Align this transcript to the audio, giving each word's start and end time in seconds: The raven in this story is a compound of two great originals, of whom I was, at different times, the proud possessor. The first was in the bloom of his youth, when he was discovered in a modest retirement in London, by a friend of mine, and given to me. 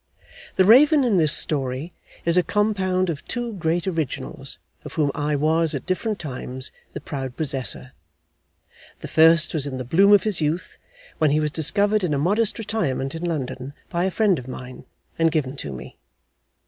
The 0.55 0.65
raven 0.65 1.03
in 1.03 1.17
this 1.17 1.31
story 1.31 1.93
is 2.25 2.35
a 2.35 2.41
compound 2.41 3.07
of 3.11 3.23
two 3.27 3.53
great 3.53 3.85
originals, 3.85 4.57
of 4.83 4.93
whom 4.93 5.11
I 5.13 5.35
was, 5.35 5.75
at 5.75 5.85
different 5.85 6.17
times, 6.17 6.71
the 6.93 6.99
proud 6.99 7.37
possessor. 7.37 7.91
The 9.01 9.07
first 9.07 9.53
was 9.53 9.67
in 9.67 9.77
the 9.77 9.85
bloom 9.85 10.11
of 10.11 10.23
his 10.23 10.41
youth, 10.41 10.79
when 11.19 11.29
he 11.29 11.39
was 11.39 11.51
discovered 11.51 12.03
in 12.03 12.15
a 12.15 12.17
modest 12.17 12.57
retirement 12.57 13.13
in 13.13 13.23
London, 13.25 13.73
by 13.91 14.05
a 14.05 14.09
friend 14.09 14.39
of 14.39 14.47
mine, 14.47 14.85
and 15.19 15.29
given 15.29 15.55
to 15.57 15.71
me. 15.71 15.99